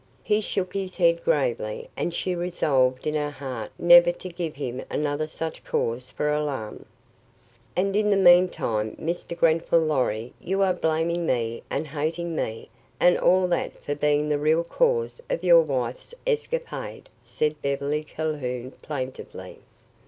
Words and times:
He 0.23 0.41
shook 0.41 0.73
his 0.73 0.95
head 0.95 1.23
gravely, 1.23 1.87
and 1.95 2.11
she 2.11 2.33
resolved 2.33 3.05
in 3.05 3.13
her 3.13 3.29
heart 3.29 3.69
never 3.77 4.11
to 4.11 4.29
give 4.29 4.55
him 4.55 4.83
another 4.89 5.27
such 5.27 5.63
cause 5.63 6.09
for 6.09 6.31
alarm. 6.33 6.85
"And 7.75 7.95
in 7.95 8.09
the 8.09 8.15
meantime, 8.15 8.95
Mr. 8.99 9.37
Grenfall 9.37 9.81
Lorry, 9.81 10.33
you 10.41 10.63
are 10.63 10.73
blaming 10.73 11.27
me 11.27 11.61
and 11.69 11.85
hating 11.85 12.35
me 12.35 12.69
and 12.99 13.15
all 13.19 13.47
that 13.49 13.77
for 13.83 13.93
being 13.93 14.27
the 14.27 14.39
real 14.39 14.63
cause 14.63 15.21
of 15.29 15.43
your 15.43 15.61
wife's 15.61 16.15
escapade," 16.25 17.07
said 17.21 17.61
Beverly 17.61 18.03
Calhoun 18.03 18.71
plaintively. 18.81 19.59